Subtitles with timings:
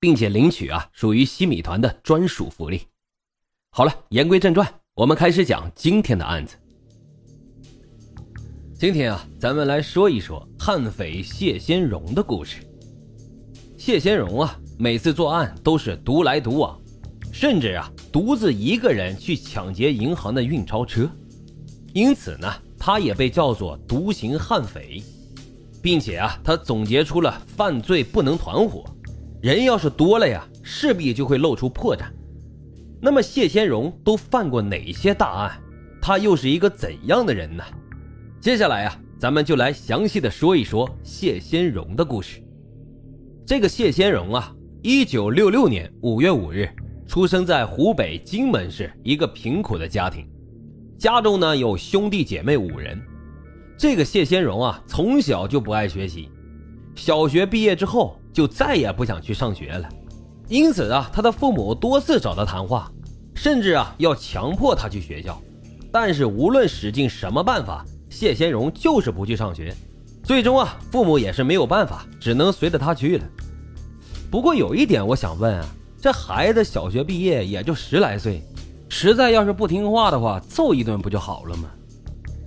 [0.00, 2.82] 并且领取啊，属于西米团的专属福利。
[3.70, 6.56] 好了，言归正传，我们开始讲今天的案子。
[8.78, 12.58] 今天啊，咱们来说一说悍匪谢先荣的故事。
[13.76, 16.80] 谢先荣啊，每次作案都是独来独往，
[17.32, 21.10] 甚至啊，独自一个人去抢劫银行的运钞车，
[21.92, 25.02] 因此呢，他也被叫做独行悍匪，
[25.82, 28.84] 并且啊，他总结出了犯罪不能团伙。
[29.40, 32.06] 人要是多了呀，势必就会露出破绽。
[33.00, 35.62] 那么谢先荣都犯过哪些大案？
[36.02, 37.62] 他又是一个怎样的人呢？
[38.40, 42.42] 接下来呀，咱们就来详细的说一说谢先荣的故事。
[43.46, 46.68] 这个谢先荣啊，一九六六年五月五日
[47.06, 50.28] 出生在湖北荆门市一个贫苦的家庭，
[50.98, 53.00] 家中呢有兄弟姐妹五人。
[53.76, 56.28] 这个谢先荣啊，从小就不爱学习，
[56.96, 58.20] 小学毕业之后。
[58.38, 59.88] 就再也不想去上学了，
[60.46, 62.88] 因此啊，他的父母多次找他谈话，
[63.34, 65.42] 甚至啊要强迫他去学校。
[65.90, 69.74] 但是无论使尽什么办法，谢先荣就是不去上学。
[70.22, 73.24] 最终啊，父母也是没有办法，只能随着他去了。
[74.30, 75.66] 不过有一点我想问啊，
[76.00, 78.40] 这孩子小学毕业也就十来岁，
[78.88, 81.68] 实在要是不听话的话，揍一顿不就好了吗？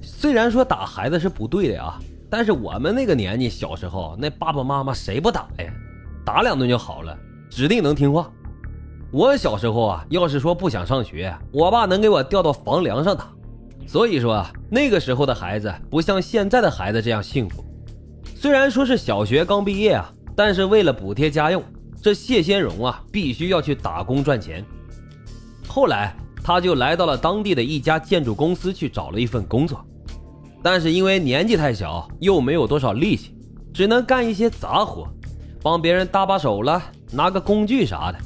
[0.00, 2.00] 虽然说打孩子是不对的啊。
[2.30, 5.72] 但是我们那个年纪，小时候那爸爸妈妈谁不打呀？
[6.24, 7.18] 打两顿就好了，
[7.50, 8.30] 指定能听话。
[9.10, 13.26] 我小时候啊，要是说不想上学，我爸能给我吊到房梁上打。
[13.84, 17.64] 所以说啊，那个时候的孩子不像现在的孩子这样幸福。
[18.36, 21.60] 虽然说是小学刚毕业啊，但是为了补贴家用，
[22.00, 24.64] 这谢先荣啊必须要去打工赚钱。
[25.66, 29.84] 后来他就来到了当地的一家建筑公司去找了一份工作。
[30.62, 33.34] 但是因为年纪太小，又没有多少力气，
[33.72, 35.08] 只能干一些杂活，
[35.62, 38.18] 帮别人搭把手了，拿个工具啥的。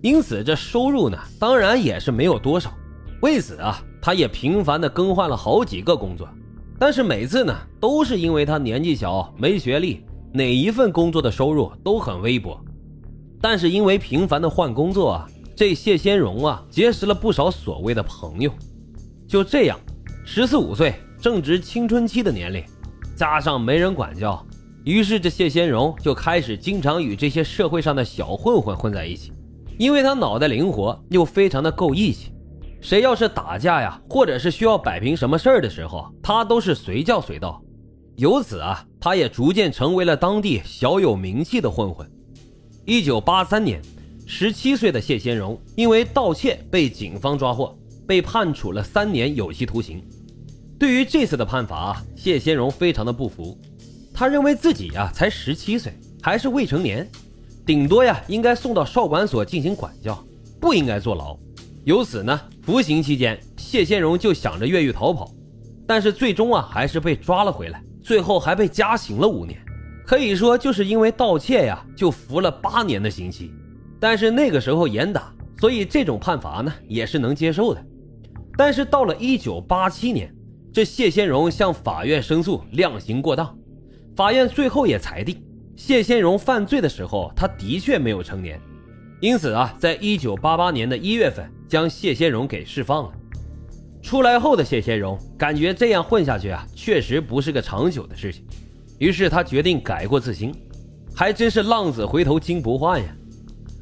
[0.00, 2.72] 因此这收入呢，当然也是没有多少。
[3.22, 6.28] 为此啊，他也频繁的更换了好几个工作。
[6.78, 12.60] 但是每次呢，都是因为他年纪小，没学历，哪一份工作的收入都很微薄。
[13.40, 18.52] 但是因为频繁的换工作啊，这谢先荣啊，结识了不少所谓的朋友。
[19.26, 19.78] 就这样，
[20.24, 20.94] 十四五岁。
[21.20, 22.62] 正值青春期的年龄，
[23.16, 24.44] 加上没人管教，
[24.84, 29.32] 于是这谢先荣就开始经常与这些社会上的小混混混在一起。
[29.76, 32.30] 因为他脑袋灵活，又非常的够义气，
[32.80, 37.60] 谁要是打架呀，或者是需要摆平什么事儿的时候，他都是随叫随到。
[38.16, 42.08] 由此啊，他也逐渐成为了当地小有名气的混混。
[42.84, 43.82] 一九八三年，
[44.24, 47.76] 十七岁的谢先荣因为盗窃被警方抓获，
[48.06, 50.00] 被判处了三年有期徒刑。
[50.78, 53.58] 对于这次的判罚，谢先荣非常的不服。
[54.14, 57.08] 他认为自己呀才十七岁，还是未成年，
[57.66, 60.24] 顶多呀应该送到少管所进行管教，
[60.60, 61.36] 不应该坐牢。
[61.84, 65.28] 由此呢，服刑期间，谢先荣就想着越狱逃跑，
[65.84, 69.58] 但是最终啊还是被抓了回来，最后还被加刑了五年。
[70.06, 73.52] 可以说就是因为盗窃呀，就服了八年的刑期。
[73.98, 77.84] 但是那个时候严打，所以这种判罚呢也是能接受的。
[78.56, 80.32] 但是到了一九八七年。
[80.78, 83.52] 这谢先荣向法院申诉量刑过当，
[84.14, 85.36] 法院最后也裁定，
[85.74, 88.60] 谢先荣犯罪的时候他的确没有成年，
[89.20, 93.12] 因此啊，在一九八八年的一月份将谢先荣给释放了。
[94.00, 98.44] 出来后的谢先荣感觉这样混下去啊，确实不是个长久的事情，
[99.00, 100.54] 于是他决定改过自新，
[101.12, 103.16] 还真是浪子回头金不换呀。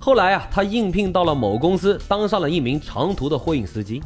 [0.00, 4.02] 后来啊，他应聘到了某公司，当上了一名长途的货运司机，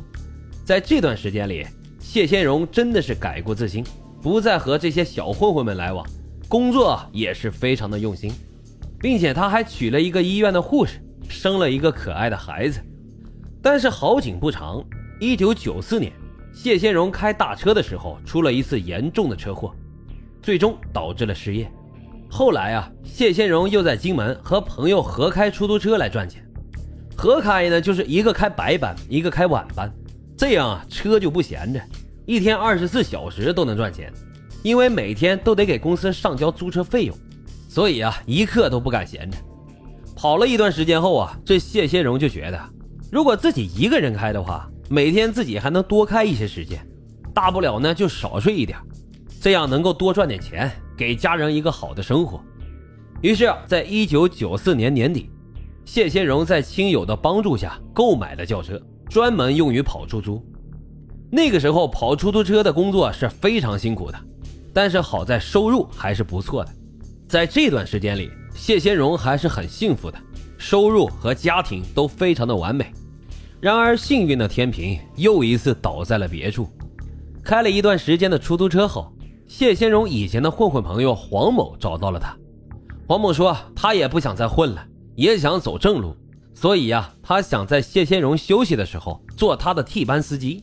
[0.65, 1.65] 在这段时间里。
[2.03, 3.83] 谢先荣真的是改过自新，
[4.21, 6.05] 不再和这些小混混们来往，
[6.49, 8.31] 工作也是非常的用心，
[9.01, 12.81] 并且他还娶了一个医院的护士，生了一个可爱的孩子。
[13.63, 14.85] 但是好景不长，
[15.21, 16.13] 一九九四年，
[16.53, 19.73] 谢先荣开大车的时候出了一次严重的车祸，
[20.43, 21.71] 最终导致了失业。
[22.29, 26.45] 后来啊，谢先荣又在荆门和朋友合开出租车来赚钱，
[27.17, 29.91] 合开呢就是一个开白班，一个开晚班，
[30.43, 31.81] 这样啊车就不闲着。
[32.27, 34.13] 一天二十四小时都能赚钱，
[34.65, 37.17] 因为每天都得给公司上交租车费用，
[37.69, 39.39] 所以啊，一刻都不敢闲着。
[40.17, 42.61] 跑了一段时间后啊，这谢先荣就觉得
[43.09, 46.85] 如果自己一个人开的话，每天自己还能多开一些时间，
[47.33, 48.77] 大不了呢就少睡一点，
[49.41, 52.43] 这样能够多赚点钱，给家人一个好的生活。
[53.21, 55.31] 于是，在一九九四年年底，
[55.85, 60.43] 谢先荣在亲友的帮助下购买了轿车，专门用于跑出租。
[61.31, 64.19] 那个时候跑出租车的工作是非常辛苦的，
[64.73, 66.73] 但是好在收入还是不错的。
[67.29, 70.19] 在这段时间里，谢先荣还是很幸福的，
[70.57, 72.91] 收入和家庭都非常的完美。
[73.61, 76.67] 然而，幸运的天平又一次倒在了别处。
[77.45, 79.13] 开了一段时间的出租车后，
[79.47, 82.35] 谢先荣以前的混混朋友黄某找到了他。
[83.07, 84.83] 黄某说，他也不想再混了，
[85.17, 86.17] 也想走正路，
[86.63, 90.63] 所以呀，他想在谢先荣休息的时候做他的替班司机。